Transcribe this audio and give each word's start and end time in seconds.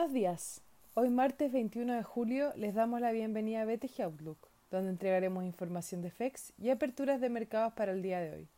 Buenos 0.00 0.14
días. 0.14 0.62
Hoy 0.94 1.10
martes 1.10 1.52
21 1.52 1.92
de 1.92 2.02
julio 2.02 2.54
les 2.56 2.74
damos 2.74 3.02
la 3.02 3.12
bienvenida 3.12 3.60
a 3.60 3.64
BTG 3.66 4.00
Outlook, 4.00 4.48
donde 4.70 4.88
entregaremos 4.88 5.44
información 5.44 6.00
de 6.00 6.10
FEX 6.10 6.54
y 6.56 6.70
aperturas 6.70 7.20
de 7.20 7.28
mercados 7.28 7.74
para 7.74 7.92
el 7.92 8.00
día 8.00 8.18
de 8.20 8.32
hoy. 8.32 8.48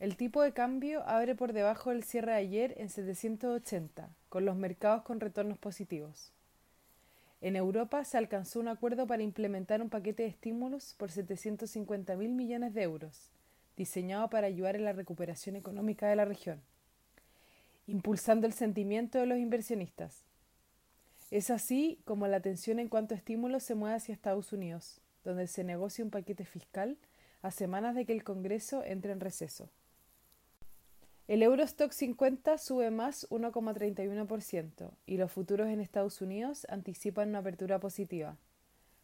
El 0.00 0.16
tipo 0.16 0.42
de 0.42 0.52
cambio 0.52 1.04
abre 1.08 1.36
por 1.36 1.52
debajo 1.52 1.90
del 1.90 2.02
cierre 2.02 2.32
de 2.32 2.38
ayer 2.38 2.74
en 2.76 2.88
780, 2.88 4.10
con 4.28 4.44
los 4.44 4.56
mercados 4.56 5.02
con 5.02 5.20
retornos 5.20 5.58
positivos. 5.58 6.32
En 7.40 7.54
Europa 7.54 8.02
se 8.02 8.18
alcanzó 8.18 8.58
un 8.58 8.66
acuerdo 8.66 9.06
para 9.06 9.22
implementar 9.22 9.80
un 9.80 9.90
paquete 9.90 10.24
de 10.24 10.30
estímulos 10.30 10.96
por 10.98 11.12
750 11.12 12.16
mil 12.16 12.32
millones 12.32 12.74
de 12.74 12.82
euros, 12.82 13.30
diseñado 13.76 14.28
para 14.28 14.48
ayudar 14.48 14.74
en 14.74 14.86
la 14.86 14.92
recuperación 14.92 15.54
económica 15.54 16.08
de 16.08 16.16
la 16.16 16.24
región 16.24 16.60
impulsando 17.86 18.46
el 18.46 18.52
sentimiento 18.52 19.18
de 19.18 19.26
los 19.26 19.38
inversionistas. 19.38 20.24
Es 21.32 21.48
así 21.48 21.98
como 22.04 22.26
la 22.26 22.36
atención 22.36 22.78
en 22.78 22.90
cuanto 22.90 23.14
a 23.14 23.16
estímulos 23.16 23.62
se 23.62 23.74
mueve 23.74 23.96
hacia 23.96 24.12
Estados 24.12 24.52
Unidos, 24.52 25.00
donde 25.24 25.46
se 25.46 25.64
negocia 25.64 26.04
un 26.04 26.10
paquete 26.10 26.44
fiscal 26.44 26.98
a 27.40 27.50
semanas 27.50 27.94
de 27.94 28.04
que 28.04 28.12
el 28.12 28.22
Congreso 28.22 28.84
entre 28.84 29.12
en 29.12 29.20
receso. 29.20 29.70
El 31.28 31.42
Eurostock 31.42 31.90
50 31.90 32.58
sube 32.58 32.90
más 32.90 33.26
1,31% 33.30 34.90
y 35.06 35.16
los 35.16 35.32
futuros 35.32 35.68
en 35.68 35.80
Estados 35.80 36.20
Unidos 36.20 36.66
anticipan 36.68 37.30
una 37.30 37.38
apertura 37.38 37.80
positiva. 37.80 38.36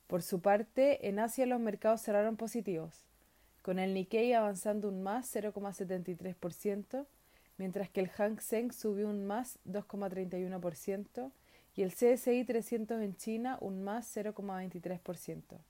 Por 0.07 0.21
su 0.21 0.43
parte, 0.43 1.09
en 1.09 1.21
Asia 1.21 1.47
los 1.47 1.61
mercados 1.61 2.03
cerraron 2.03 2.37
positivos, 2.37 3.07
con 3.63 3.79
el 3.79 3.95
Nikkei 3.95 4.35
avanzando 4.35 4.89
un 4.89 5.03
más 5.03 5.35
0,73%, 5.35 7.07
mientras 7.57 7.89
que 7.89 8.01
el 8.01 8.11
Hang 8.11 8.39
Seng 8.39 8.71
subió 8.73 9.09
un 9.09 9.25
más 9.25 9.59
2,31% 9.65 11.33
y 11.79 11.83
el 11.83 11.95
CSI 11.95 12.45
300 12.45 13.01
en 13.03 13.17
China 13.17 13.57
un 13.61 13.85
más 13.85 14.17
0,23%. 14.17 15.61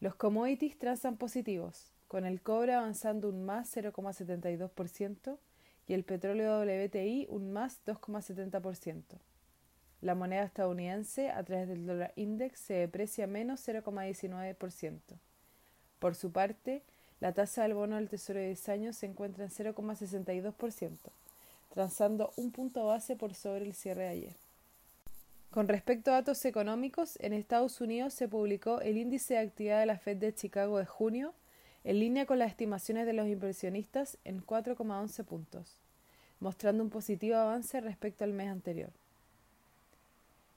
Los 0.00 0.14
commodities 0.14 0.78
transan 0.78 1.18
positivos, 1.18 1.92
con 2.08 2.24
el 2.24 2.40
cobre 2.40 2.72
avanzando 2.72 3.28
un 3.28 3.44
más 3.44 3.76
0,72% 3.76 5.36
y 5.86 5.92
el 5.92 6.02
petróleo 6.02 6.62
WTI 6.62 7.26
un 7.28 7.52
más 7.52 7.78
2,70%. 7.84 9.02
La 10.00 10.14
moneda 10.14 10.44
estadounidense 10.44 11.28
a 11.28 11.44
través 11.44 11.68
del 11.68 11.84
dólar 11.84 12.14
index 12.16 12.58
se 12.58 12.72
deprecia 12.72 13.26
menos 13.26 13.68
0,19%. 13.68 14.98
Por 15.98 16.14
su 16.14 16.32
parte, 16.32 16.82
la 17.20 17.34
tasa 17.34 17.64
del 17.64 17.74
bono 17.74 17.96
del 17.96 18.08
Tesoro 18.08 18.38
de 18.38 18.46
10 18.46 18.68
años 18.70 18.96
se 18.96 19.04
encuentra 19.04 19.44
en 19.44 19.50
0,62%, 19.50 20.96
transando 21.74 22.32
un 22.36 22.50
punto 22.50 22.86
base 22.86 23.14
por 23.14 23.34
sobre 23.34 23.66
el 23.66 23.74
cierre 23.74 24.04
de 24.04 24.08
ayer. 24.08 24.45
Con 25.50 25.68
respecto 25.68 26.10
a 26.10 26.14
datos 26.14 26.44
económicos, 26.44 27.18
en 27.20 27.32
Estados 27.32 27.80
Unidos 27.80 28.12
se 28.12 28.28
publicó 28.28 28.80
el 28.80 28.98
índice 28.98 29.34
de 29.34 29.40
actividad 29.40 29.80
de 29.80 29.86
la 29.86 29.98
Fed 29.98 30.18
de 30.18 30.34
Chicago 30.34 30.78
de 30.78 30.86
junio, 30.86 31.32
en 31.84 32.00
línea 32.00 32.26
con 32.26 32.38
las 32.38 32.50
estimaciones 32.50 33.06
de 33.06 33.12
los 33.12 33.28
inversionistas 33.28 34.18
en 34.24 34.44
4,11 34.44 35.24
puntos, 35.24 35.78
mostrando 36.40 36.82
un 36.82 36.90
positivo 36.90 37.36
avance 37.36 37.80
respecto 37.80 38.24
al 38.24 38.32
mes 38.32 38.48
anterior. 38.48 38.90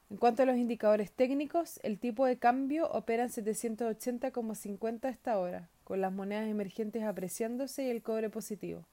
En 0.10 0.18
cuanto 0.18 0.42
a 0.42 0.48
los 0.48 0.58
indicadores 0.58 1.12
técnicos, 1.12 1.80
el 1.84 2.00
tipo 2.00 2.26
de 2.26 2.38
cambio 2.38 2.90
opera 2.90 3.24
en 3.24 3.30
780,50 3.30 5.06
hasta 5.06 5.34
ahora, 5.34 5.70
con 5.84 6.02
las 6.02 6.12
monedas 6.12 6.50
emergentes 6.50 7.04
apreciándose 7.04 7.84
y 7.84 7.90
el 7.90 8.02
cobre 8.02 8.32
positivo. 8.32 8.86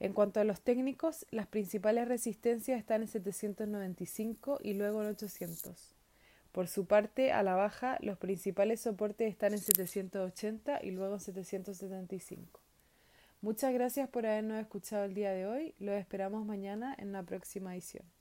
En 0.00 0.12
cuanto 0.12 0.40
a 0.40 0.44
los 0.44 0.60
técnicos, 0.60 1.26
las 1.30 1.46
principales 1.46 2.08
resistencias 2.08 2.78
están 2.78 3.02
en 3.02 3.08
795 3.08 4.58
y 4.62 4.74
luego 4.74 5.02
en 5.02 5.08
800. 5.08 5.94
Por 6.52 6.68
su 6.68 6.86
parte, 6.86 7.32
a 7.32 7.42
la 7.42 7.54
baja, 7.54 7.98
los 8.00 8.18
principales 8.18 8.80
soportes 8.80 9.30
están 9.30 9.52
en 9.52 9.58
780 9.58 10.84
y 10.84 10.90
luego 10.90 11.14
en 11.14 11.20
775. 11.20 12.60
Muchas 13.40 13.74
gracias 13.74 14.08
por 14.08 14.24
habernos 14.24 14.60
escuchado 14.60 15.04
el 15.04 15.14
día 15.14 15.32
de 15.32 15.46
hoy. 15.46 15.74
Los 15.78 15.96
esperamos 15.96 16.46
mañana 16.46 16.94
en 16.96 17.12
la 17.12 17.22
próxima 17.22 17.74
edición. 17.74 18.13